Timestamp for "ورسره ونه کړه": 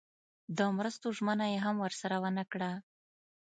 1.85-2.71